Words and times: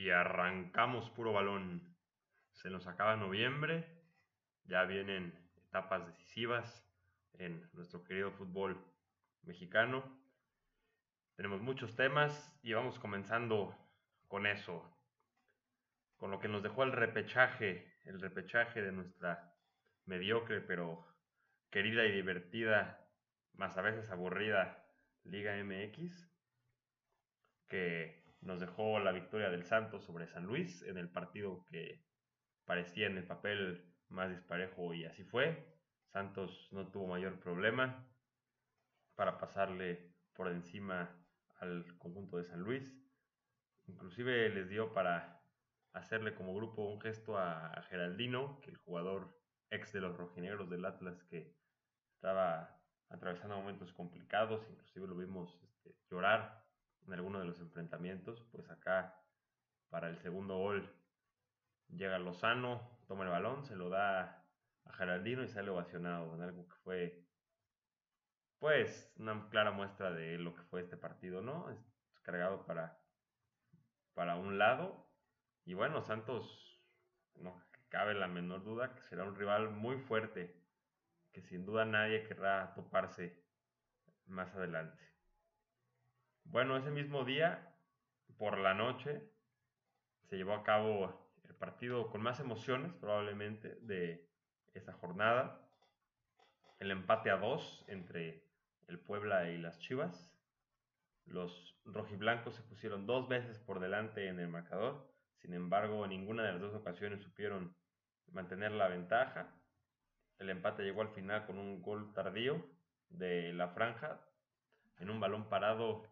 Y 0.00 0.08
arrancamos 0.08 1.10
puro 1.10 1.34
balón. 1.34 1.94
Se 2.54 2.70
nos 2.70 2.86
acaba 2.86 3.16
noviembre, 3.16 3.86
ya 4.64 4.84
vienen 4.84 5.38
etapas 5.58 6.06
decisivas 6.06 6.88
en 7.34 7.68
nuestro 7.74 8.02
querido 8.02 8.32
fútbol 8.32 8.82
mexicano. 9.42 10.02
Tenemos 11.36 11.60
muchos 11.60 11.96
temas 11.96 12.58
y 12.62 12.72
vamos 12.72 12.98
comenzando 12.98 13.76
con 14.26 14.46
eso, 14.46 14.90
con 16.16 16.30
lo 16.30 16.40
que 16.40 16.48
nos 16.48 16.62
dejó 16.62 16.84
el 16.84 16.92
repechaje, 16.92 17.92
el 18.06 18.22
repechaje 18.22 18.80
de 18.80 18.92
nuestra 18.92 19.54
mediocre 20.06 20.62
pero 20.62 21.06
querida 21.68 22.06
y 22.06 22.12
divertida, 22.12 23.06
más 23.52 23.76
a 23.76 23.82
veces 23.82 24.08
aburrida 24.08 24.82
Liga 25.24 25.62
MX, 25.62 26.26
que 27.68 28.29
nos 28.40 28.60
dejó 28.60 28.98
la 28.98 29.12
victoria 29.12 29.50
del 29.50 29.64
Santos 29.64 30.04
sobre 30.04 30.26
San 30.26 30.44
Luis 30.44 30.82
en 30.82 30.96
el 30.96 31.10
partido 31.10 31.64
que 31.66 32.02
parecía 32.64 33.06
en 33.06 33.18
el 33.18 33.26
papel 33.26 33.84
más 34.08 34.30
disparejo 34.30 34.94
y 34.94 35.04
así 35.04 35.24
fue. 35.24 35.66
Santos 36.12 36.68
no 36.72 36.90
tuvo 36.90 37.06
mayor 37.06 37.38
problema 37.38 38.06
para 39.14 39.38
pasarle 39.38 40.14
por 40.32 40.48
encima 40.48 41.14
al 41.58 41.98
conjunto 41.98 42.38
de 42.38 42.44
San 42.44 42.60
Luis. 42.60 42.82
Inclusive 43.86 44.48
les 44.50 44.68
dio 44.68 44.92
para 44.92 45.42
hacerle 45.92 46.34
como 46.34 46.54
grupo 46.54 46.82
un 46.82 47.00
gesto 47.00 47.36
a, 47.36 47.82
Geraldino, 47.88 48.60
que 48.60 48.70
el 48.70 48.78
jugador 48.78 49.36
ex 49.70 49.92
de 49.92 50.00
los 50.00 50.16
rojinegros 50.16 50.70
del 50.70 50.84
Atlas 50.84 51.22
que 51.24 51.54
estaba 52.14 52.80
atravesando 53.08 53.56
momentos 53.56 53.92
complicados, 53.92 54.66
inclusive 54.70 55.06
lo 55.06 55.16
vimos 55.16 55.60
este, 55.62 55.96
llorar 56.10 56.64
en 57.06 57.12
alguno 57.12 57.40
de 57.40 57.46
los 57.46 57.60
enfrentamientos, 57.60 58.42
pues 58.52 58.68
acá 58.70 59.20
para 59.88 60.08
el 60.08 60.18
segundo 60.18 60.56
gol 60.58 60.94
llega 61.88 62.18
Lozano, 62.18 62.98
toma 63.06 63.24
el 63.24 63.30
balón, 63.30 63.64
se 63.64 63.76
lo 63.76 63.88
da 63.88 64.46
a 64.84 64.92
Geraldino 64.92 65.42
y 65.42 65.48
sale 65.48 65.70
ovacionado 65.70 66.34
en 66.34 66.42
algo 66.42 66.68
que 66.68 66.76
fue 66.76 67.26
pues 68.58 69.12
una 69.16 69.48
clara 69.48 69.70
muestra 69.70 70.12
de 70.12 70.38
lo 70.38 70.54
que 70.54 70.62
fue 70.62 70.82
este 70.82 70.96
partido, 70.96 71.40
¿no? 71.40 71.70
Es 71.70 71.78
cargado 72.22 72.66
para, 72.66 73.02
para 74.14 74.36
un 74.36 74.58
lado 74.58 75.10
y 75.64 75.74
bueno, 75.74 76.02
Santos 76.02 76.78
no 77.36 77.60
cabe 77.88 78.14
la 78.14 78.28
menor 78.28 78.62
duda 78.62 78.94
que 78.94 79.02
será 79.02 79.24
un 79.24 79.34
rival 79.34 79.70
muy 79.70 79.98
fuerte 79.98 80.60
que 81.32 81.42
sin 81.42 81.64
duda 81.64 81.84
nadie 81.84 82.24
querrá 82.24 82.74
toparse 82.74 83.44
más 84.26 84.54
adelante. 84.54 85.09
Bueno, 86.50 86.76
ese 86.76 86.90
mismo 86.90 87.24
día, 87.24 87.72
por 88.36 88.58
la 88.58 88.74
noche, 88.74 89.22
se 90.24 90.36
llevó 90.36 90.54
a 90.54 90.64
cabo 90.64 91.30
el 91.44 91.54
partido 91.54 92.10
con 92.10 92.22
más 92.22 92.40
emociones 92.40 92.92
probablemente 92.94 93.76
de 93.82 94.28
esa 94.74 94.92
jornada. 94.94 95.64
El 96.80 96.90
empate 96.90 97.30
a 97.30 97.36
dos 97.36 97.84
entre 97.86 98.42
el 98.88 98.98
Puebla 98.98 99.48
y 99.48 99.58
las 99.58 99.78
Chivas. 99.78 100.34
Los 101.24 101.78
rojiblancos 101.84 102.56
se 102.56 102.62
pusieron 102.62 103.06
dos 103.06 103.28
veces 103.28 103.60
por 103.60 103.78
delante 103.78 104.26
en 104.26 104.40
el 104.40 104.48
marcador. 104.48 105.08
Sin 105.36 105.54
embargo, 105.54 106.02
en 106.02 106.10
ninguna 106.10 106.42
de 106.42 106.50
las 106.50 106.60
dos 106.60 106.74
ocasiones 106.74 107.22
supieron 107.22 107.76
mantener 108.32 108.72
la 108.72 108.88
ventaja. 108.88 109.54
El 110.40 110.50
empate 110.50 110.82
llegó 110.82 111.02
al 111.02 111.10
final 111.10 111.46
con 111.46 111.58
un 111.58 111.80
gol 111.80 112.12
tardío 112.12 112.68
de 113.08 113.52
la 113.52 113.68
franja 113.68 114.20
en 114.98 115.10
un 115.10 115.20
balón 115.20 115.48
parado 115.48 116.09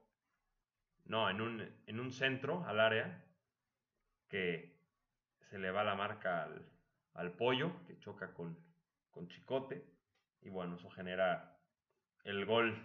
no, 1.08 1.28
en 1.30 1.40
un, 1.40 1.74
en 1.86 2.00
un 2.00 2.12
centro 2.12 2.64
al 2.66 2.80
área 2.80 3.24
que 4.28 4.78
se 5.50 5.58
le 5.58 5.70
va 5.70 5.82
la 5.82 5.94
marca 5.94 6.48
al, 7.14 7.32
pollo, 7.32 7.84
que 7.86 7.98
choca 7.98 8.32
con, 8.34 8.56
con 9.10 9.28
Chicote. 9.28 9.84
Y 10.42 10.50
bueno, 10.50 10.76
eso 10.76 10.90
genera 10.90 11.56
el 12.24 12.44
gol 12.44 12.76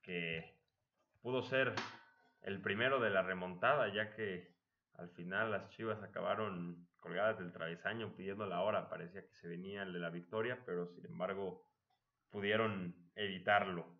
que 0.00 0.56
pudo 1.20 1.42
ser 1.42 1.74
el 2.42 2.62
primero 2.62 3.00
de 3.00 3.10
la 3.10 3.22
remontada, 3.22 3.92
ya 3.92 4.14
que 4.14 4.56
al 4.94 5.10
final 5.10 5.50
las 5.50 5.68
Chivas 5.70 6.02
acabaron 6.02 6.88
colgadas 6.96 7.38
del 7.38 7.52
travesaño 7.52 8.14
pidiendo 8.14 8.46
la 8.46 8.62
hora. 8.62 8.88
Parecía 8.88 9.22
que 9.22 9.34
se 9.34 9.48
venía 9.48 9.82
el 9.82 9.92
de 9.92 9.98
la 9.98 10.10
victoria, 10.10 10.62
pero 10.64 10.86
sin 10.86 11.04
embargo 11.06 11.68
pudieron 12.30 12.94
evitarlo. 13.16 13.97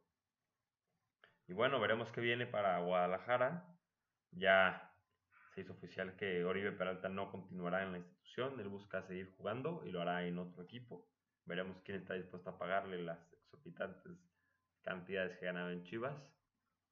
Y 1.48 1.54
bueno, 1.54 1.80
veremos 1.80 2.12
qué 2.12 2.20
viene 2.20 2.46
para 2.46 2.78
Guadalajara. 2.80 3.66
Ya 4.32 4.94
se 5.54 5.62
hizo 5.62 5.72
oficial 5.72 6.14
que 6.14 6.44
Oribe 6.44 6.72
Peralta 6.72 7.08
no 7.08 7.30
continuará 7.30 7.82
en 7.82 7.92
la 7.92 7.98
institución. 7.98 8.60
Él 8.60 8.68
busca 8.68 9.02
seguir 9.02 9.34
jugando 9.34 9.82
y 9.86 9.90
lo 9.90 10.02
hará 10.02 10.26
en 10.26 10.38
otro 10.38 10.62
equipo. 10.62 11.08
Veremos 11.46 11.80
quién 11.80 11.96
está 11.96 12.12
dispuesto 12.12 12.50
a 12.50 12.58
pagarle 12.58 12.98
las 13.02 13.32
exorbitantes 13.32 14.12
cantidades 14.82 15.38
que 15.38 15.46
ganaba 15.46 15.72
en 15.72 15.84
Chivas. 15.84 16.22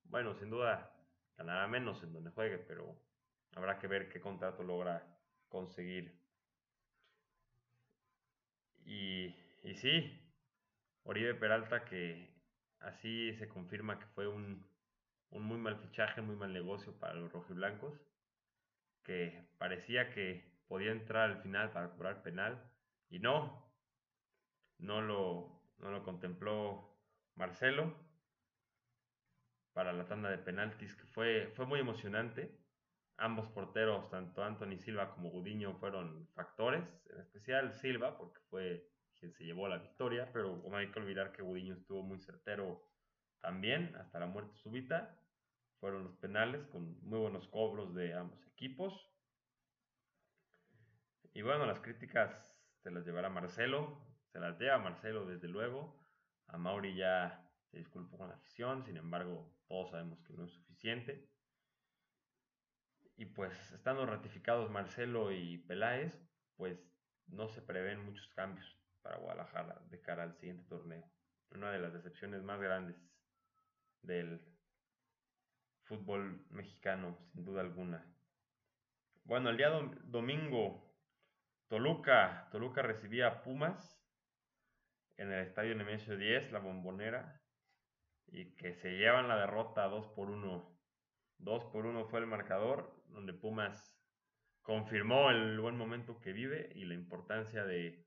Bueno, 0.04 0.34
sin 0.34 0.48
duda 0.48 0.90
ganará 1.36 1.66
menos 1.68 2.02
en 2.02 2.14
donde 2.14 2.30
juegue, 2.30 2.56
pero 2.56 2.98
habrá 3.54 3.78
que 3.78 3.88
ver 3.88 4.08
qué 4.08 4.22
contrato 4.22 4.62
logra 4.62 5.06
conseguir. 5.50 6.18
Y, 8.86 9.36
y 9.62 9.74
sí, 9.74 10.18
Oribe 11.02 11.34
Peralta 11.34 11.84
que 11.84 12.35
Así 12.80 13.34
se 13.34 13.48
confirma 13.48 13.98
que 13.98 14.06
fue 14.06 14.26
un, 14.28 14.66
muy 15.30 15.58
mal 15.58 15.76
fichaje, 15.76 16.20
muy 16.20 16.36
mal 16.36 16.52
negocio 16.52 16.98
para 16.98 17.14
los 17.14 17.32
rojiblancos, 17.32 18.00
que 19.02 19.48
parecía 19.58 20.10
que 20.10 20.56
podía 20.68 20.92
entrar 20.92 21.30
al 21.30 21.42
final 21.42 21.70
para 21.72 21.90
cobrar 21.90 22.22
penal 22.22 22.70
y 23.08 23.18
no, 23.18 23.72
no 24.78 25.00
lo, 25.00 25.62
no 25.78 25.90
lo 25.90 26.02
contempló 26.02 26.96
Marcelo 27.34 27.94
para 29.72 29.92
la 29.92 30.06
tanda 30.06 30.30
de 30.30 30.38
penaltis, 30.38 30.96
que 30.96 31.04
fue, 31.04 31.52
fue 31.54 31.66
muy 31.66 31.80
emocionante. 31.80 32.50
Ambos 33.18 33.46
porteros, 33.48 34.08
tanto 34.10 34.42
Anthony 34.42 34.78
Silva 34.78 35.10
como 35.10 35.30
Gudiño, 35.30 35.74
fueron 35.74 36.28
factores, 36.34 36.82
en 37.10 37.20
especial 37.20 37.74
Silva, 37.74 38.16
porque 38.16 38.40
fue 38.48 38.90
quien 39.18 39.32
se 39.32 39.44
llevó 39.44 39.68
la 39.68 39.78
victoria, 39.78 40.30
pero 40.32 40.62
no 40.68 40.76
hay 40.76 40.90
que 40.90 40.98
olvidar 40.98 41.32
que 41.32 41.42
Gudiño 41.42 41.74
estuvo 41.74 42.02
muy 42.02 42.18
certero 42.20 42.82
también, 43.40 43.94
hasta 43.96 44.18
la 44.18 44.26
muerte 44.26 44.56
súbita. 44.56 45.18
Fueron 45.80 46.04
los 46.04 46.16
penales 46.16 46.66
con 46.68 46.98
muy 47.02 47.18
buenos 47.18 47.46
cobros 47.48 47.94
de 47.94 48.14
ambos 48.14 48.44
equipos. 48.46 48.92
Y 51.34 51.42
bueno, 51.42 51.66
las 51.66 51.80
críticas 51.80 52.56
se 52.82 52.90
las 52.90 53.04
llevará 53.04 53.28
Marcelo, 53.28 54.00
se 54.32 54.40
las 54.40 54.58
lleva 54.58 54.78
Marcelo 54.78 55.26
desde 55.26 55.48
luego. 55.48 56.00
A 56.48 56.56
Mauri 56.56 56.94
ya 56.94 57.46
se 57.70 57.78
disculpó 57.78 58.16
con 58.16 58.28
la 58.28 58.36
afición, 58.36 58.84
sin 58.84 58.96
embargo, 58.96 59.54
todos 59.66 59.90
sabemos 59.90 60.22
que 60.22 60.32
no 60.32 60.44
es 60.44 60.52
suficiente. 60.52 61.28
Y 63.16 63.26
pues 63.26 63.72
estando 63.72 64.06
ratificados 64.06 64.70
Marcelo 64.70 65.32
y 65.32 65.58
Peláez, 65.58 66.18
pues 66.56 66.78
no 67.26 67.48
se 67.48 67.60
prevén 67.62 68.04
muchos 68.04 68.28
cambios 68.28 68.76
para 69.06 69.18
Guadalajara 69.18 69.80
de 69.88 70.00
cara 70.00 70.24
al 70.24 70.34
siguiente 70.34 70.64
torneo. 70.64 71.04
Una 71.52 71.70
de 71.70 71.78
las 71.78 71.92
decepciones 71.92 72.42
más 72.42 72.60
grandes 72.60 72.96
del 74.02 74.40
fútbol 75.84 76.44
mexicano, 76.50 77.16
sin 77.32 77.44
duda 77.44 77.60
alguna. 77.60 78.04
Bueno, 79.22 79.50
el 79.50 79.56
día 79.56 79.70
domingo, 80.04 80.92
Toluca, 81.68 82.48
Toluca 82.50 82.82
recibía 82.82 83.28
a 83.28 83.42
Pumas 83.42 84.04
en 85.18 85.30
el 85.30 85.46
estadio 85.46 85.76
Nemesio 85.76 86.16
10, 86.16 86.50
la 86.50 86.58
bombonera, 86.58 87.40
y 88.26 88.56
que 88.56 88.74
se 88.74 88.96
llevan 88.96 89.28
la 89.28 89.38
derrota 89.38 89.84
2 89.84 90.08
por 90.16 90.30
1. 90.30 90.78
2 91.38 91.64
por 91.66 91.86
1 91.86 92.06
fue 92.06 92.18
el 92.18 92.26
marcador, 92.26 93.04
donde 93.06 93.32
Pumas 93.32 93.96
confirmó 94.62 95.30
el 95.30 95.60
buen 95.60 95.76
momento 95.76 96.20
que 96.20 96.32
vive 96.32 96.72
y 96.74 96.84
la 96.86 96.94
importancia 96.94 97.64
de 97.64 98.05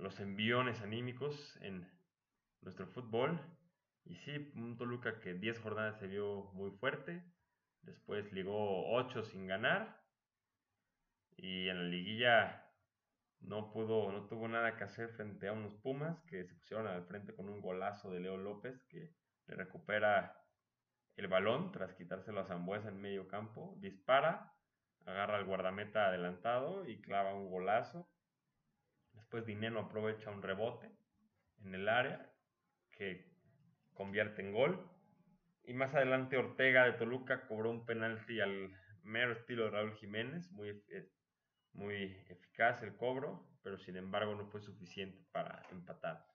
los 0.00 0.18
enviones 0.20 0.80
anímicos 0.80 1.56
en 1.60 1.86
nuestro 2.62 2.86
fútbol. 2.86 3.40
Y 4.04 4.16
sí, 4.16 4.50
un 4.56 4.76
Toluca 4.76 5.20
que 5.20 5.34
10 5.34 5.58
jornadas 5.60 5.98
se 5.98 6.06
vio 6.06 6.50
muy 6.54 6.70
fuerte, 6.70 7.22
después 7.82 8.32
ligó 8.32 8.90
8 8.92 9.24
sin 9.24 9.46
ganar 9.46 10.00
y 11.36 11.68
en 11.68 11.76
la 11.76 11.84
liguilla 11.84 12.66
no 13.40 13.70
pudo, 13.70 14.10
no 14.10 14.26
tuvo 14.26 14.48
nada 14.48 14.76
que 14.76 14.84
hacer 14.84 15.10
frente 15.10 15.48
a 15.48 15.52
unos 15.52 15.74
Pumas 15.74 16.20
que 16.22 16.44
se 16.44 16.54
pusieron 16.54 16.86
al 16.86 17.04
frente 17.04 17.34
con 17.34 17.48
un 17.48 17.60
golazo 17.60 18.10
de 18.10 18.20
Leo 18.20 18.36
López 18.36 18.82
que 18.88 19.14
le 19.46 19.54
recupera 19.54 20.42
el 21.16 21.28
balón 21.28 21.72
tras 21.72 21.94
quitárselo 21.94 22.40
a 22.40 22.44
Zambuesa 22.44 22.88
en 22.88 23.00
medio 23.00 23.28
campo, 23.28 23.74
dispara, 23.78 24.54
agarra 25.06 25.36
al 25.36 25.44
guardameta 25.44 26.06
adelantado 26.06 26.86
y 26.86 27.00
clava 27.00 27.34
un 27.34 27.50
golazo 27.50 28.10
Después 29.30 29.46
Dineno 29.46 29.78
aprovecha 29.78 30.28
un 30.32 30.42
rebote 30.42 30.90
en 31.62 31.72
el 31.72 31.88
área 31.88 32.34
que 32.90 33.32
convierte 33.94 34.42
en 34.42 34.52
gol. 34.52 34.90
Y 35.62 35.72
más 35.72 35.94
adelante 35.94 36.36
Ortega 36.36 36.84
de 36.84 36.94
Toluca 36.94 37.46
cobró 37.46 37.70
un 37.70 37.86
penalti 37.86 38.40
al 38.40 38.76
mero 39.04 39.30
estilo 39.30 39.66
de 39.66 39.70
Raúl 39.70 39.94
Jiménez, 39.94 40.50
muy, 40.50 40.82
muy 41.74 42.16
eficaz 42.28 42.82
el 42.82 42.96
cobro, 42.96 43.48
pero 43.62 43.78
sin 43.78 43.96
embargo 43.96 44.34
no 44.34 44.46
fue 44.46 44.60
suficiente 44.62 45.24
para 45.30 45.62
empatar. 45.70 46.26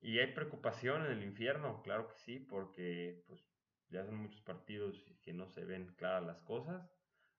Y 0.00 0.18
hay 0.18 0.32
preocupación 0.32 1.04
en 1.04 1.12
el 1.12 1.24
infierno, 1.24 1.82
claro 1.82 2.08
que 2.08 2.16
sí, 2.16 2.38
porque 2.38 3.22
pues, 3.26 3.46
ya 3.90 4.02
son 4.06 4.16
muchos 4.16 4.40
partidos 4.40 5.04
que 5.20 5.34
no 5.34 5.46
se 5.46 5.66
ven 5.66 5.94
claras 5.96 6.24
las 6.24 6.40
cosas. 6.40 6.90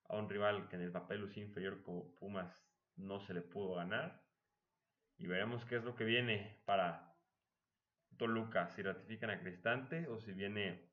A 0.04 0.16
un 0.16 0.30
rival 0.30 0.68
que 0.68 0.76
en 0.76 0.82
el 0.82 0.92
papel 0.92 1.22
lucía 1.22 1.42
inferior 1.42 1.82
como 1.82 2.14
Pumas 2.14 2.64
no 2.94 3.18
se 3.18 3.34
le 3.34 3.42
pudo 3.42 3.74
ganar. 3.74 4.25
Y 5.18 5.26
veremos 5.26 5.64
qué 5.64 5.76
es 5.76 5.84
lo 5.84 5.94
que 5.94 6.04
viene 6.04 6.60
para 6.64 7.14
Toluca, 8.16 8.68
si 8.70 8.82
ratifican 8.82 9.30
a 9.30 9.40
Cristante 9.40 10.08
o 10.08 10.18
si 10.18 10.32
viene 10.32 10.90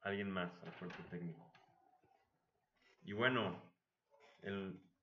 alguien 0.00 0.30
más 0.30 0.52
al 0.62 0.72
cuerpo 0.74 1.02
técnico. 1.10 1.44
Y 3.02 3.12
bueno, 3.12 3.62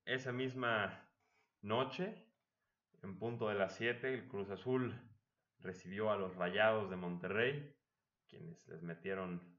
esa 0.04 0.32
misma 0.32 1.08
noche, 1.62 2.24
en 3.02 3.18
punto 3.18 3.48
de 3.48 3.54
las 3.54 3.74
7, 3.76 4.14
el 4.14 4.28
Cruz 4.28 4.50
Azul 4.50 4.94
recibió 5.60 6.10
a 6.10 6.16
los 6.16 6.36
Rayados 6.36 6.90
de 6.90 6.96
Monterrey, 6.96 7.76
quienes 8.28 8.66
les 8.68 8.82
metieron 8.82 9.56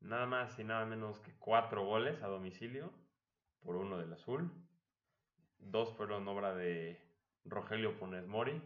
nada 0.00 0.26
más 0.26 0.58
y 0.58 0.64
nada 0.64 0.86
menos 0.86 1.18
que 1.20 1.36
cuatro 1.38 1.84
goles 1.84 2.22
a 2.22 2.28
domicilio 2.28 2.92
por 3.60 3.76
uno 3.76 3.98
del 3.98 4.12
Azul. 4.12 4.50
Dos 5.58 5.92
fueron 5.96 6.26
obra 6.28 6.54
de 6.54 7.07
Rogelio 7.50 7.92
Funes 7.92 8.26
Mori, 8.26 8.60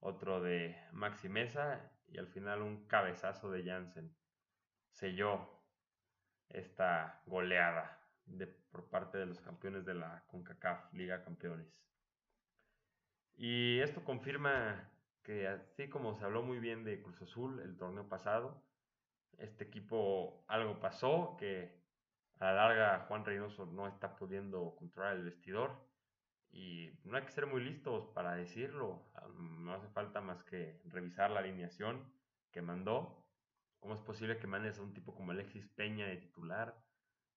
otro 0.00 0.40
de 0.42 0.76
Maxi 0.92 1.28
Mesa 1.28 1.90
y 2.08 2.18
al 2.18 2.28
final 2.28 2.62
un 2.62 2.86
cabezazo 2.86 3.50
de 3.50 3.64
Jansen. 3.64 4.14
Selló 4.90 5.62
esta 6.48 7.22
goleada 7.26 7.98
de, 8.26 8.46
por 8.46 8.88
parte 8.88 9.18
de 9.18 9.26
los 9.26 9.40
campeones 9.40 9.84
de 9.84 9.94
la 9.94 10.24
CONCACAF 10.28 10.92
Liga 10.92 11.24
Campeones. 11.24 11.66
Y 13.36 13.80
esto 13.80 14.04
confirma 14.04 14.90
que 15.22 15.48
así 15.48 15.88
como 15.88 16.14
se 16.14 16.24
habló 16.24 16.42
muy 16.42 16.58
bien 16.58 16.84
de 16.84 17.02
Cruz 17.02 17.20
Azul 17.22 17.60
el 17.60 17.76
torneo 17.76 18.08
pasado, 18.08 18.62
este 19.38 19.64
equipo 19.64 20.44
algo 20.46 20.78
pasó, 20.78 21.36
que 21.38 21.82
a 22.38 22.46
la 22.46 22.54
larga 22.54 23.06
Juan 23.08 23.24
Reynoso 23.24 23.66
no 23.66 23.88
está 23.88 24.14
pudiendo 24.16 24.76
controlar 24.76 25.16
el 25.16 25.24
vestidor 25.24 25.93
y 26.54 26.96
no 27.02 27.16
hay 27.16 27.24
que 27.24 27.32
ser 27.32 27.46
muy 27.46 27.62
listos 27.62 28.06
para 28.14 28.36
decirlo, 28.36 29.02
no 29.38 29.74
hace 29.74 29.88
falta 29.88 30.20
más 30.20 30.44
que 30.44 30.80
revisar 30.84 31.30
la 31.32 31.40
alineación 31.40 32.12
que 32.52 32.62
mandó. 32.62 33.26
¿Cómo 33.80 33.94
es 33.94 34.00
posible 34.00 34.38
que 34.38 34.46
mandes 34.46 34.78
a 34.78 34.82
un 34.82 34.94
tipo 34.94 35.14
como 35.14 35.32
Alexis 35.32 35.66
Peña 35.74 36.06
de 36.06 36.16
titular? 36.16 36.80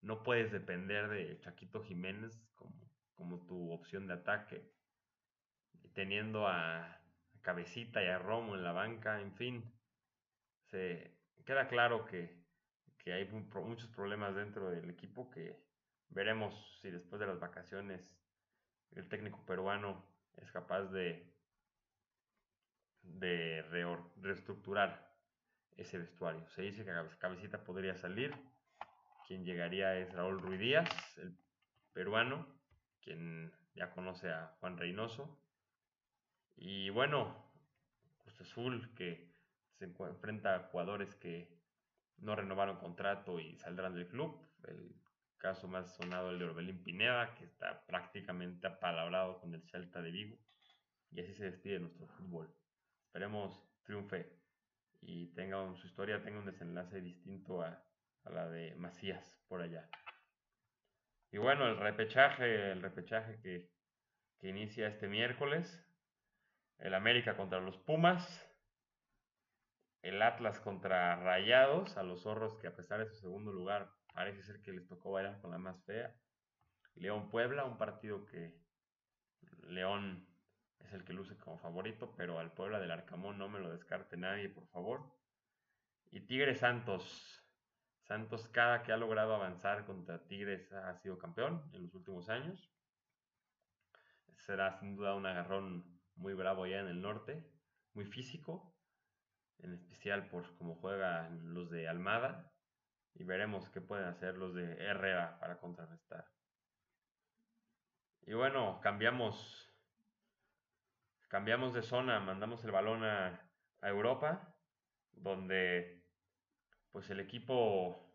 No 0.02 0.22
puedes 0.22 0.52
depender 0.52 1.10
de 1.10 1.40
Chaquito 1.40 1.84
Jiménez 1.84 2.40
como, 2.54 2.80
como 3.16 3.40
tu 3.48 3.72
opción 3.72 4.06
de 4.06 4.14
ataque, 4.14 4.72
teniendo 5.94 6.48
a 6.48 7.02
Cabecita 7.42 8.04
y 8.04 8.08
a 8.08 8.20
Romo 8.20 8.54
en 8.54 8.64
la 8.64 8.72
banca, 8.72 9.20
en 9.20 9.34
fin, 9.34 9.74
se 10.66 11.18
queda 11.44 11.68
claro 11.68 12.06
que, 12.06 12.46
que 13.00 13.14
hay 13.14 13.26
muchos 13.26 13.90
problemas 13.90 14.36
dentro 14.36 14.70
del 14.70 14.92
equipo 14.92 15.32
que 15.32 15.60
veremos 16.10 16.54
si 16.82 16.92
después 16.92 17.20
de 17.20 17.26
las 17.28 17.40
vacaciones 17.40 18.08
el 18.96 19.08
técnico 19.08 19.46
peruano 19.46 20.04
es 20.38 20.52
capaz 20.52 20.84
de, 20.86 21.32
de 23.04 23.62
reestructurar 24.22 25.08
ese 25.76 25.98
vestuario. 25.98 26.48
Se 26.50 26.62
dice 26.62 26.84
que 26.84 27.18
Cabecita 27.20 27.64
podría 27.64 27.96
salir, 27.96 28.34
quien 29.28 29.46
llegaría 29.46 29.98
es 29.98 30.12
Raúl 30.14 30.40
Ruiz 30.40 30.60
Díaz, 30.60 31.18
el 31.18 31.38
peruano, 31.94 32.48
quien 33.02 33.52
ya 33.76 33.92
conoce 33.92 34.32
a 34.32 34.56
Juan 34.60 34.78
Reynoso, 34.78 35.40
y 36.56 36.90
bueno, 36.90 37.36
Cruz 38.18 38.42
Azul 38.42 38.94
que 38.96 39.32
se 39.78 39.86
enfrenta 39.86 40.56
a 40.56 40.60
jugadores 40.70 41.14
que 41.16 41.56
no 42.18 42.36
renovaron 42.36 42.78
contrato 42.78 43.40
y 43.40 43.56
saldrán 43.58 43.94
del 43.94 44.08
club. 44.08 44.42
Caso 45.38 45.68
más 45.68 45.96
sonado 45.96 46.32
el 46.32 46.40
de 46.40 46.46
Orbelín 46.46 46.84
Pineda, 46.84 47.36
que 47.36 47.46
está 47.46 47.86
prácticamente 47.86 48.68
apalabrado 48.68 49.40
con 49.40 49.54
el 49.54 49.64
Celta 49.70 50.02
de 50.02 50.12
Vigo. 50.12 50.38
Y 51.12 51.22
así 51.22 51.34
se 51.34 51.46
despide 51.46 51.80
nuestro 51.80 52.08
fútbol. 52.08 52.54
Esperemos 53.06 53.64
triunfe 53.84 54.38
y 55.02 55.34
tenga 55.34 55.74
su 55.76 55.88
historia 55.88 56.24
tenga 56.24 56.40
un 56.40 56.46
desenlace 56.46 57.02
distinto 57.02 57.62
a, 57.62 57.84
a 58.26 58.30
la 58.30 58.50
de 58.50 58.76
Macías 58.76 59.40
por 59.48 59.62
allá. 59.62 59.90
Y 61.32 61.38
bueno, 61.38 61.68
el 61.68 61.78
repechaje, 61.78 62.72
el 62.72 62.82
repechaje 62.82 63.40
que, 63.42 63.70
que 64.40 64.50
inicia 64.50 64.88
este 64.88 65.08
miércoles 65.08 65.84
el 66.80 66.94
América 66.94 67.36
contra 67.36 67.60
los 67.60 67.78
Pumas, 67.78 68.44
el 70.02 70.22
Atlas 70.22 70.60
contra 70.60 71.16
Rayados, 71.16 71.98
a 71.98 72.04
los 72.04 72.22
zorros 72.22 72.56
que 72.58 72.68
a 72.68 72.76
pesar 72.76 73.00
de 73.00 73.08
su 73.08 73.16
segundo 73.16 73.52
lugar 73.52 73.92
parece 74.18 74.42
ser 74.42 74.64
que 74.64 74.74
les 74.74 74.88
tocó 74.88 75.12
bailar 75.12 75.40
con 75.42 75.52
la 75.52 75.60
más 75.60 75.80
fea. 75.86 76.12
León 76.96 77.30
Puebla, 77.30 77.66
un 77.66 77.78
partido 77.78 78.26
que 78.26 78.60
León 79.68 80.28
es 80.80 80.92
el 80.92 81.04
que 81.06 81.14
luce 81.14 81.38
como 81.38 81.60
favorito, 81.60 82.16
pero 82.18 82.40
al 82.40 82.52
Puebla 82.52 82.80
del 82.80 82.90
Arcamón 82.90 83.38
no 83.38 83.48
me 83.48 83.60
lo 83.60 83.70
descarte 83.70 84.18
nadie, 84.18 84.50
por 84.50 84.66
favor. 84.70 85.16
Y 86.10 86.22
Tigres 86.22 86.62
Santos. 86.62 87.44
Santos 88.08 88.48
cada 88.48 88.82
que 88.82 88.92
ha 88.92 88.98
logrado 88.98 89.36
avanzar 89.36 89.86
contra 89.86 90.26
Tigres 90.26 90.74
ha 90.74 90.96
sido 90.96 91.20
campeón 91.20 91.70
en 91.74 91.84
los 91.84 91.94
últimos 91.94 92.28
años. 92.28 92.74
Será 94.34 94.80
sin 94.80 94.96
duda 94.96 95.14
un 95.14 95.28
agarrón 95.28 96.02
muy 96.16 96.34
bravo 96.34 96.64
allá 96.64 96.80
en 96.80 96.88
el 96.88 97.04
norte, 97.04 97.48
muy 97.94 98.06
físico, 98.06 98.76
en 99.60 99.76
especial 99.76 100.28
por 100.28 100.58
cómo 100.58 100.74
juegan 100.78 101.54
los 101.54 101.70
de 101.70 101.88
Almada, 101.88 102.52
y 103.20 103.24
veremos 103.24 103.70
qué 103.70 103.82
pueden 103.82 104.06
hacer 104.06 104.38
los 104.38 104.54
de 104.54 104.74
Herrera 104.78 105.40
para 105.40 105.58
contrarrestar. 105.58 106.26
Y 108.26 108.34
bueno, 108.34 108.80
cambiamos, 108.82 109.74
cambiamos 111.28 111.74
de 111.74 111.82
zona, 111.82 112.20
mandamos 112.20 112.64
el 112.64 112.72
balón 112.72 113.04
a, 113.04 113.44
Europa, 113.80 114.58
donde 115.12 116.04
pues 116.92 117.10
el 117.12 117.20
equipo 117.20 118.12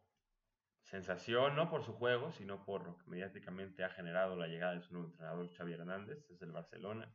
sensación, 0.83 1.55
no 1.55 1.71
por 1.71 1.85
su 1.85 1.93
juego, 1.95 2.33
sino 2.33 2.65
por 2.65 2.85
lo 2.85 2.99
que 2.99 3.09
mediáticamente 3.09 3.85
ha 3.85 3.91
generado 3.91 4.35
la 4.37 4.49
llegada 4.49 4.75
de 4.75 4.83
su 4.83 4.93
nuevo 4.93 5.09
entrenador 5.09 5.49
Xavi 5.55 5.73
Hernández, 5.73 6.29
es 6.31 6.43
el 6.43 6.51
Barcelona 6.51 7.15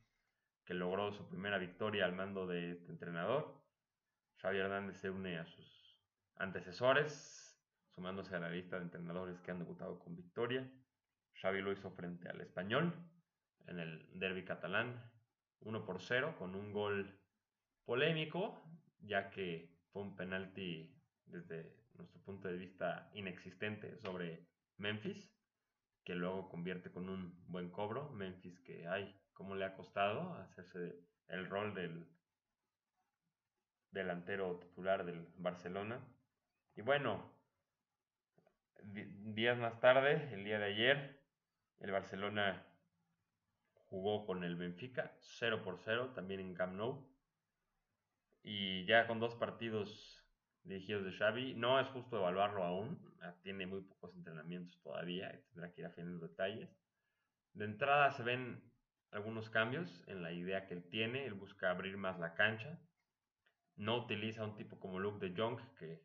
que 0.68 0.74
logró 0.74 1.14
su 1.14 1.28
primera 1.30 1.58
victoria 1.58 2.04
al 2.04 2.14
mando 2.14 2.46
de 2.46 2.72
este 2.72 2.92
entrenador. 2.92 3.64
Xavi 4.42 4.58
Hernández 4.58 4.98
se 4.98 5.10
une 5.10 5.40
a 5.40 5.46
sus 5.46 5.98
antecesores, 6.36 7.47
sumándose 7.98 8.36
a 8.36 8.39
la 8.39 8.51
lista 8.51 8.77
de 8.77 8.84
entrenadores 8.84 9.42
que 9.42 9.50
han 9.50 9.58
debutado 9.58 9.98
con 9.98 10.16
victoria. 10.16 10.72
Xavi 11.34 11.62
lo 11.63 11.72
hizo 11.72 11.89
frente 11.89 12.30
al 12.30 12.39
español 12.42 12.94
en 13.66 13.80
el 13.80 14.08
derby 14.20 14.46
catalán, 14.46 15.12
1 15.62 15.84
por 15.84 16.00
0, 16.00 16.36
con 16.38 16.54
un 16.54 16.72
gol 16.72 17.20
polémico, 17.86 18.62
ya 19.00 19.32
que 19.32 19.75
fue 19.92 20.04
un 20.04 20.16
penalti 20.16 20.96
desde 21.25 21.75
nuestro 21.96 22.22
punto 22.22 22.48
de 22.48 22.58
vista 22.58 23.10
inexistente 23.16 23.98
sobre 23.98 24.46
Memphis, 24.77 25.34
que 26.04 26.13
luego 26.13 26.50
convierte 26.50 26.92
con 26.92 27.10
un 27.10 27.34
buen 27.48 27.72
cobro. 27.72 28.12
Memphis 28.12 28.60
que 28.60 28.88
hay 28.88 29.20
cómo 29.34 29.56
le 29.56 29.66
ha 29.66 29.74
costado 29.74 30.36
hacerse 30.36 31.04
el 31.30 31.50
rol 31.50 31.74
del 31.74 32.08
delantero 33.89 34.60
titular 34.60 35.04
del 35.04 35.27
Barcelona. 35.38 36.00
Y 36.75 36.84
bueno, 36.84 37.37
días 38.84 39.58
más 39.58 39.80
tarde, 39.80 40.34
el 40.34 40.44
día 40.44 40.60
de 40.60 40.66
ayer, 40.66 41.22
el 41.80 41.92
Barcelona 41.92 42.66
jugó 43.74 44.26
con 44.26 44.44
el 44.44 44.56
Benfica 44.56 45.16
0 45.20 45.62
por 45.64 45.80
0, 45.80 46.12
también 46.14 46.40
en 46.40 46.54
Camp 46.54 46.74
Nou. 46.74 47.08
Y 48.44 48.86
ya 48.86 49.08
con 49.08 49.20
dos 49.20 49.36
partidos 49.36 50.24
dirigidos 50.64 51.06
de 51.06 51.12
Xavi, 51.12 51.54
no 51.56 51.80
es 51.80 51.88
justo 51.88 52.18
evaluarlo 52.18 52.64
aún, 52.64 53.00
tiene 53.44 53.66
muy 53.66 53.82
pocos 53.82 54.16
entrenamientos 54.16 54.80
todavía, 54.82 55.32
tendrá 55.50 55.72
que 55.74 55.82
ir 55.82 55.88
afinando 55.88 56.28
detalles. 56.28 56.70
De 57.54 57.66
entrada 57.66 58.12
se 58.12 58.24
ven 58.24 58.62
algunos 59.12 59.50
cambios 59.50 60.04
en 60.08 60.22
la 60.22 60.32
idea 60.32 60.68
que 60.68 60.76
él 60.76 60.84
tiene. 60.90 61.26
Él 61.26 61.34
busca 61.34 61.72
abrir 61.72 61.98
más 61.98 62.20
la 62.20 62.34
cancha. 62.36 62.80
No 63.76 63.98
utiliza 63.98 64.44
un 64.44 64.56
tipo 64.56 64.80
como 64.80 65.00
Luke 65.00 65.26
de 65.26 65.36
Jong, 65.36 65.60
que 65.80 66.04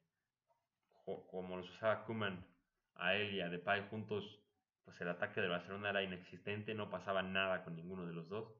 como 1.05 1.57
los 1.57 1.69
usaba 1.71 2.05
Kuman 2.05 2.47
a 2.94 3.14
él 3.14 3.34
y 3.34 3.40
a 3.40 3.49
Depay 3.49 3.88
juntos, 3.88 4.40
pues 4.84 5.00
el 5.00 5.08
ataque 5.08 5.40
de 5.40 5.49
Barcelona 5.49 5.90
era 5.90 6.02
inexistente, 6.02 6.75
no 6.75 6.90
pasaba 6.90 7.22
nada 7.22 7.64
con 7.64 7.76
ninguno 7.76 8.06
de 8.06 8.12
los 8.12 8.28
dos. 8.28 8.52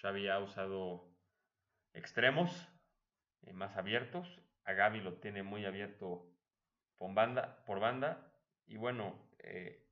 Xavi 0.00 0.28
ha 0.28 0.38
usado 0.38 1.12
extremos 1.92 2.68
eh, 3.42 3.52
más 3.52 3.76
abiertos. 3.76 4.40
A 4.64 4.72
Gaby 4.72 5.00
lo 5.00 5.14
tiene 5.14 5.42
muy 5.42 5.64
abierto 5.64 6.30
por 6.96 7.14
banda, 7.14 7.64
por 7.66 7.80
banda. 7.80 8.32
Y 8.66 8.76
bueno, 8.76 9.28
eh, 9.38 9.86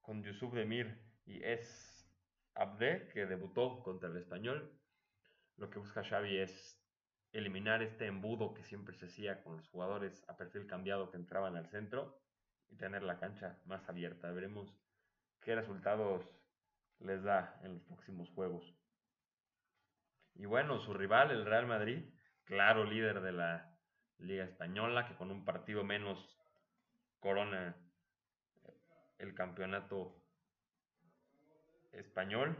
con 0.00 0.22
Yusuf 0.22 0.52
Demir 0.54 0.98
y 1.26 1.42
Es 1.44 2.10
Abde, 2.54 3.08
que 3.12 3.26
debutó 3.26 3.82
contra 3.82 4.08
el 4.08 4.16
español. 4.16 4.72
Lo 5.56 5.70
que 5.70 5.78
busca 5.78 6.02
Xavi 6.02 6.38
es 6.38 6.82
eliminar 7.38 7.82
este 7.82 8.06
embudo 8.06 8.54
que 8.54 8.62
siempre 8.64 8.94
se 8.96 9.06
hacía 9.06 9.42
con 9.42 9.56
los 9.56 9.68
jugadores 9.68 10.24
a 10.28 10.36
perfil 10.36 10.66
cambiado 10.66 11.10
que 11.10 11.16
entraban 11.16 11.56
al 11.56 11.68
centro 11.68 12.20
y 12.68 12.76
tener 12.76 13.02
la 13.02 13.18
cancha 13.18 13.58
más 13.64 13.88
abierta. 13.88 14.30
Veremos 14.30 14.74
qué 15.40 15.54
resultados 15.54 16.28
les 17.00 17.22
da 17.22 17.58
en 17.62 17.74
los 17.74 17.82
próximos 17.82 18.30
juegos. 18.30 18.74
Y 20.34 20.46
bueno, 20.46 20.78
su 20.78 20.94
rival, 20.94 21.30
el 21.30 21.44
Real 21.44 21.66
Madrid, 21.66 22.04
claro 22.44 22.84
líder 22.84 23.20
de 23.20 23.32
la 23.32 23.76
Liga 24.18 24.44
Española, 24.44 25.06
que 25.06 25.14
con 25.14 25.30
un 25.30 25.44
partido 25.44 25.84
menos 25.84 26.38
corona 27.20 27.76
el 29.18 29.34
campeonato 29.34 30.14
español 31.92 32.56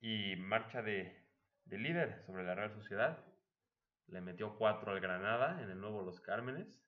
y 0.00 0.36
marcha 0.36 0.82
de, 0.82 1.24
líder 1.66 2.22
sobre 2.26 2.44
la 2.44 2.54
Real 2.54 2.72
Sociedad. 2.72 3.18
Le 4.08 4.20
metió 4.20 4.56
4 4.56 4.92
al 4.92 5.00
Granada 5.00 5.62
en 5.62 5.70
el 5.70 5.80
nuevo 5.80 6.02
Los 6.02 6.20
Cármenes 6.20 6.82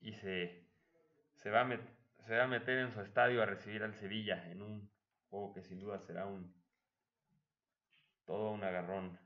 y 0.00 0.12
se, 0.14 0.66
se, 1.34 1.50
va 1.50 1.62
a 1.62 1.80
se 2.26 2.36
va 2.36 2.44
a 2.44 2.48
meter 2.48 2.78
en 2.78 2.92
su 2.92 3.00
estadio 3.00 3.42
a 3.42 3.46
recibir 3.46 3.82
al 3.82 3.94
Sevilla 3.94 4.50
en 4.50 4.62
un 4.62 4.90
juego 5.28 5.52
que 5.52 5.62
sin 5.62 5.78
duda 5.80 5.98
será 5.98 6.26
un 6.26 6.54
todo 8.24 8.52
un 8.52 8.62
agarrón. 8.62 9.18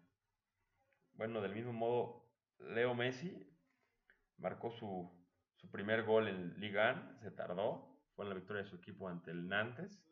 Bueno, 1.14 1.40
del 1.40 1.54
mismo 1.54 1.73
modo, 1.73 2.26
Leo 2.59 2.95
Messi 2.95 3.47
marcó 4.38 4.71
su, 4.71 5.11
su 5.56 5.71
primer 5.71 6.04
gol 6.04 6.28
en 6.28 6.59
Liga 6.59 6.92
1, 6.92 7.21
se 7.21 7.30
tardó, 7.30 7.97
fue 8.14 8.25
en 8.25 8.30
la 8.30 8.35
victoria 8.35 8.62
de 8.62 8.68
su 8.68 8.76
equipo 8.76 9.09
ante 9.09 9.30
el 9.30 9.49
Nantes. 9.49 10.02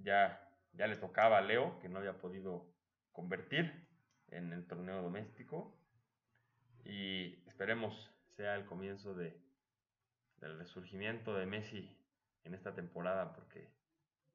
Ya, 0.00 0.48
ya 0.72 0.86
le 0.86 0.96
tocaba 0.96 1.38
a 1.38 1.42
Leo, 1.42 1.78
que 1.80 1.88
no 1.88 1.98
había 1.98 2.18
podido 2.18 2.72
convertir 3.12 3.85
en 4.28 4.52
el 4.52 4.66
torneo 4.66 5.02
doméstico. 5.02 5.76
Y 6.84 7.34
esperemos 7.48 8.10
sea 8.36 8.54
el 8.54 8.66
comienzo 8.66 9.14
de, 9.14 9.40
del 10.38 10.58
resurgimiento 10.58 11.34
de 11.34 11.46
Messi 11.46 11.90
en 12.44 12.54
esta 12.54 12.74
temporada, 12.74 13.32
porque 13.32 13.72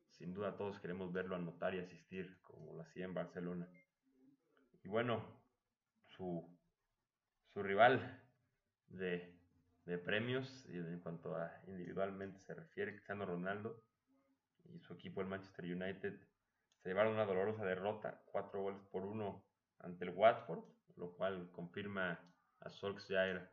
sin 0.10 0.33
duda 0.33 0.57
todos 0.57 0.79
queremos 0.79 1.13
verlo 1.13 1.36
anotar 1.36 1.74
y 1.75 1.79
asistir, 1.79 2.39
como 2.41 2.74
lo 2.74 2.81
hacía 2.81 3.05
en 3.05 3.13
Barcelona. 3.13 3.69
Y 4.83 4.89
bueno, 4.89 5.24
su, 6.10 6.45
su 7.53 7.63
rival 7.63 8.21
de, 8.88 9.33
de 9.86 9.98
premios 9.98 10.65
en 10.67 11.00
cuanto 11.00 11.36
a 11.36 11.51
individualmente 11.67 12.39
se 12.41 12.53
refiere, 12.53 12.93
Cristiano 12.93 13.25
Ronaldo 13.25 13.83
y 14.65 14.79
su 14.79 14.93
equipo 14.93 15.21
el 15.21 15.27
Manchester 15.27 15.65
United 15.65 16.19
se 16.81 16.89
llevaron 16.89 17.13
una 17.13 17.25
dolorosa 17.25 17.63
derrota, 17.63 18.21
cuatro 18.25 18.62
goles 18.63 18.81
por 18.91 19.03
uno 19.03 19.43
ante 19.83 20.05
el 20.05 20.11
Watford, 20.11 20.63
lo 20.95 21.13
cual 21.13 21.50
confirma 21.51 22.19
a 22.59 22.69
Solskjaer 22.69 23.50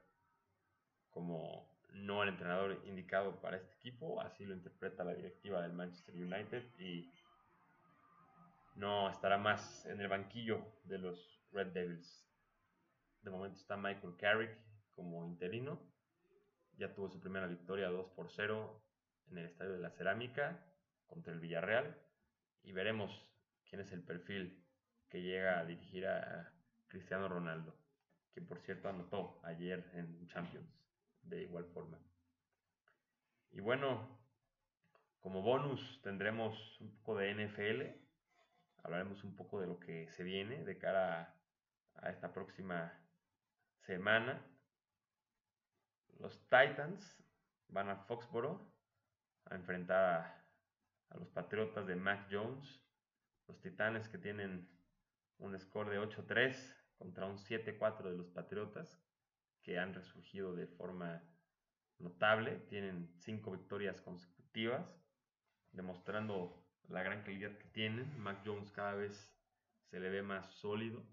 como 1.11 1.79
no 1.91 2.23
el 2.23 2.31
entrenador 2.31 2.83
indicado 2.85 3.41
para 3.41 3.57
este 3.57 3.75
equipo, 3.77 4.21
así 4.21 4.45
lo 4.45 4.55
interpreta 4.55 5.05
la 5.05 5.15
directiva 5.15 5.63
del 5.63 5.73
Manchester 5.73 6.15
United 6.15 6.79
y 6.79 7.11
no 8.77 9.11
estará 9.11 9.39
más 9.39 9.85
en 9.87 10.01
el 10.01 10.09
banquillo 10.09 10.65
de 10.85 10.99
los 10.99 11.43
Red 11.53 11.69
Devils. 11.69 12.27
De 13.23 13.31
momento 13.31 13.59
está 13.59 13.77
Michael 13.77 14.17
Carrick 14.17 14.57
como 14.95 15.25
interino, 15.25 15.81
ya 16.77 16.93
tuvo 16.95 17.09
su 17.09 17.19
primera 17.19 17.47
victoria 17.47 17.89
2 17.89 18.11
por 18.11 18.31
0 18.31 18.83
en 19.31 19.39
el 19.39 19.47
Estadio 19.47 19.73
de 19.73 19.81
la 19.81 19.91
Cerámica 19.91 20.65
contra 21.07 21.33
el 21.33 21.41
Villarreal 21.41 21.97
y 22.63 22.73
veremos 22.73 23.11
quién 23.69 23.81
es 23.81 23.91
el 23.93 24.03
perfil 24.03 24.65
que 25.09 25.23
llega 25.23 25.59
a 25.59 25.65
dirigir 25.65 26.07
a 26.07 26.53
Cristiano 26.89 27.29
Ronaldo, 27.29 27.75
que 28.33 28.41
por 28.41 28.59
cierto 28.61 28.89
anotó 28.89 29.41
ayer 29.45 29.91
en 29.95 30.27
Champions 30.29 30.69
de 31.23 31.43
igual 31.43 31.65
forma. 31.67 31.99
Y 33.51 33.61
bueno, 33.61 34.19
como 35.21 35.43
bonus 35.43 36.01
tendremos 36.03 36.81
un 36.81 36.95
poco 36.97 37.19
de 37.19 37.35
NFL, 37.35 37.83
hablaremos 38.85 39.23
un 39.25 39.35
poco 39.37 39.61
de 39.61 39.67
lo 39.67 39.79
que 39.79 40.09
se 40.11 40.23
viene 40.23 40.65
de 40.65 40.79
cara 40.79 41.35
a, 41.97 42.11
esta 42.11 42.33
próxima 42.33 42.93
semana. 43.81 44.41
Los 46.19 46.39
Titans 46.45 47.17
van 47.69 47.89
a 47.91 47.97
Foxboro 47.97 48.73
a 49.47 49.55
enfrentar 49.55 50.05
a, 50.05 50.45
a 51.11 51.19
los 51.19 51.29
Patriotas 51.29 51.87
de 51.87 51.97
Mac 51.97 52.29
Jones. 52.31 52.81
Los 53.47 53.61
Titanes 53.61 54.09
que 54.09 54.19
tienen 54.19 54.69
un 55.39 55.59
score 55.59 55.91
de 55.91 56.01
8-3 56.01 56.55
contra 56.97 57.27
un 57.27 57.39
7-4 57.39 58.11
de 58.11 58.17
los 58.17 58.29
Patriotas 58.29 59.01
que 59.63 59.79
han 59.79 59.95
resurgido 59.95 60.55
de 60.55 60.67
forma 60.67 61.23
notable, 61.99 62.61
tienen 62.69 63.11
cinco 63.19 63.51
victorias 63.51 64.01
consecutivas, 64.01 64.87
demostrando 65.73 66.65
la 66.89 67.03
gran 67.03 67.23
calidad 67.23 67.57
que 67.59 67.69
tienen. 67.69 68.19
Mac 68.19 68.43
Jones 68.45 68.71
cada 68.73 68.95
vez 68.95 69.35
se 69.91 70.01
le 70.01 70.09
ve 70.09 70.23
más 70.23 70.51
sólido 70.55 71.05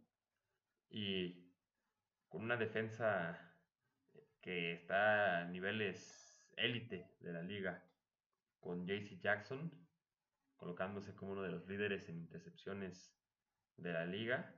y 0.89 1.51
con 2.29 2.44
una 2.44 2.58
defensa 2.58 3.39
que 4.41 4.74
está 4.74 5.39
a 5.39 5.46
niveles 5.46 6.48
élite 6.55 7.15
de 7.20 7.34
la 7.34 7.41
liga, 7.41 7.84
con 8.60 8.86
JC 8.86 9.20
Jackson 9.20 9.72
colocándose 10.55 11.15
como 11.15 11.34
uno 11.34 11.44
de 11.44 11.51
los 11.51 11.67
líderes 11.67 12.08
en 12.10 12.17
intercepciones 12.17 13.14
de 13.77 13.94
la 13.94 14.05
liga 14.05 14.53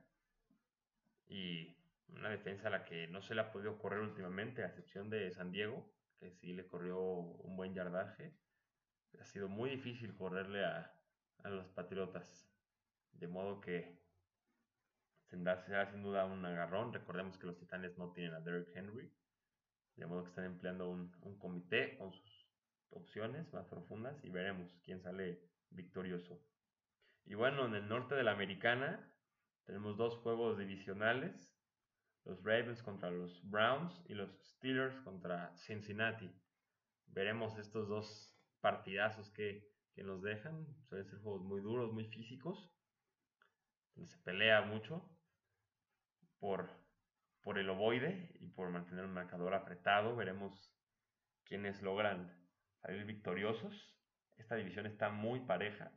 y 1.26 1.76
una 2.08 2.30
defensa 2.30 2.68
a 2.68 2.70
la 2.70 2.84
que 2.84 3.06
no 3.08 3.22
se 3.22 3.34
le 3.34 3.42
ha 3.42 3.52
podido 3.52 3.78
correr 3.78 4.00
últimamente, 4.00 4.62
a 4.62 4.68
excepción 4.68 5.10
de 5.10 5.30
San 5.30 5.52
Diego, 5.52 5.90
que 6.18 6.30
sí 6.30 6.52
le 6.52 6.66
corrió 6.66 7.00
un 7.00 7.56
buen 7.56 7.74
yardaje. 7.74 8.34
Ha 9.20 9.24
sido 9.24 9.48
muy 9.48 9.70
difícil 9.70 10.14
correrle 10.14 10.64
a, 10.64 10.94
los 11.44 11.68
Patriotas. 11.68 12.46
De 13.12 13.26
modo 13.26 13.60
que 13.60 13.98
será 15.24 15.86
sin 15.86 16.02
duda 16.02 16.26
un 16.26 16.44
agarrón. 16.44 16.92
Recordemos 16.92 17.38
que 17.38 17.46
los 17.46 17.56
Titanes 17.56 17.96
no 17.96 18.12
tienen 18.12 18.34
a 18.34 18.40
Derrick 18.40 18.74
Henry. 18.74 19.10
De 19.96 20.06
modo 20.06 20.24
que 20.24 20.28
están 20.28 20.44
empleando 20.44 20.90
un, 20.90 21.14
un 21.22 21.38
comité 21.38 21.96
con 21.96 22.12
sus 22.12 22.46
opciones 22.90 23.52
más 23.52 23.66
profundas 23.66 24.22
y 24.24 24.30
veremos 24.30 24.74
quién 24.84 25.00
sale 25.00 25.40
victorioso. 25.70 26.40
Y 27.28 27.34
bueno, 27.34 27.66
en 27.66 27.74
el 27.74 27.86
norte 27.86 28.14
de 28.14 28.22
la 28.22 28.32
americana 28.32 29.06
tenemos 29.66 29.98
dos 29.98 30.16
juegos 30.16 30.56
divisionales 30.56 31.52
los 32.24 32.42
Ravens 32.42 32.82
contra 32.82 33.10
los 33.10 33.40
Browns 33.48 34.02
y 34.06 34.14
los 34.14 34.30
Steelers 34.42 34.98
contra 35.00 35.54
Cincinnati. 35.56 36.30
Veremos 37.06 37.58
estos 37.58 37.88
dos 37.88 38.34
partidazos 38.60 39.30
que, 39.30 39.66
nos 39.96 40.22
dejan. 40.22 40.64
Suelen 40.88 41.08
ser 41.08 41.18
juegos 41.18 41.42
muy 41.42 41.60
duros, 41.60 41.92
muy 41.92 42.04
físicos. 42.06 42.72
Se 43.96 44.16
pelea 44.18 44.62
mucho 44.62 45.10
por, 46.38 46.70
por 47.42 47.58
el 47.58 47.68
ovoide 47.68 48.30
y 48.38 48.46
por 48.46 48.70
mantener 48.70 49.04
un 49.04 49.12
marcador 49.12 49.54
apretado. 49.54 50.14
Veremos 50.14 50.72
quiénes 51.42 51.82
logran 51.82 52.32
salir 52.80 53.04
victoriosos. 53.06 53.92
Esta 54.36 54.54
división 54.54 54.86
está 54.86 55.10
muy 55.10 55.40
pareja, 55.40 55.90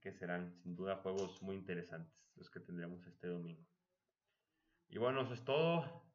que 0.00 0.12
serán 0.12 0.54
sin 0.62 0.76
duda 0.76 0.96
juegos 0.96 1.42
muy 1.42 1.56
interesantes 1.56 2.14
los 2.36 2.50
que 2.50 2.60
tendremos 2.60 3.06
este 3.06 3.26
domingo. 3.26 3.66
Y 4.88 4.98
bueno, 4.98 5.22
eso 5.22 5.34
es 5.34 5.44
todo. 5.44 6.06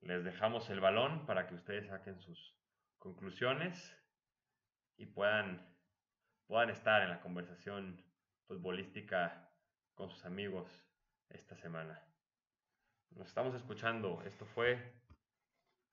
Les 0.00 0.22
dejamos 0.22 0.68
el 0.70 0.80
balón 0.80 1.26
para 1.26 1.46
que 1.46 1.54
ustedes 1.54 1.88
saquen 1.88 2.20
sus 2.20 2.54
conclusiones 2.98 3.96
y 4.96 5.06
puedan, 5.06 5.66
puedan 6.46 6.70
estar 6.70 7.02
en 7.02 7.08
la 7.08 7.20
conversación 7.20 8.04
futbolística 8.46 9.50
con 9.94 10.10
sus 10.10 10.24
amigos 10.24 10.70
esta 11.30 11.56
semana. 11.56 12.02
Nos 13.10 13.28
estamos 13.28 13.54
escuchando. 13.54 14.22
Esto 14.24 14.44
fue 14.44 14.92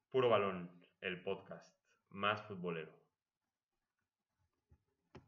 Puro 0.10 0.30
Balón, 0.30 0.70
el 1.00 1.24
podcast 1.24 1.74
más 2.10 2.42
futbolero. 2.44 3.01